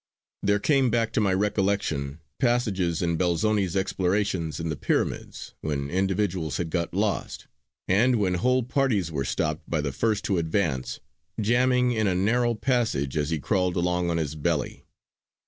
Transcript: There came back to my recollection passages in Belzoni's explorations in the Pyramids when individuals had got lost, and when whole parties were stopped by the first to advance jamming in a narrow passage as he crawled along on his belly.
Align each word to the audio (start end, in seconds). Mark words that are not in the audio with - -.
There 0.41 0.57
came 0.57 0.89
back 0.89 1.13
to 1.13 1.21
my 1.21 1.31
recollection 1.31 2.21
passages 2.39 3.03
in 3.03 3.17
Belzoni's 3.17 3.75
explorations 3.75 4.59
in 4.59 4.69
the 4.69 4.75
Pyramids 4.75 5.53
when 5.61 5.91
individuals 5.91 6.57
had 6.57 6.71
got 6.71 6.91
lost, 6.95 7.45
and 7.87 8.15
when 8.15 8.33
whole 8.33 8.63
parties 8.63 9.11
were 9.11 9.23
stopped 9.25 9.69
by 9.69 9.79
the 9.79 9.91
first 9.91 10.25
to 10.25 10.39
advance 10.39 10.99
jamming 11.39 11.91
in 11.91 12.07
a 12.07 12.15
narrow 12.15 12.55
passage 12.55 13.15
as 13.15 13.29
he 13.29 13.37
crawled 13.39 13.75
along 13.75 14.09
on 14.09 14.17
his 14.17 14.33
belly. 14.33 14.85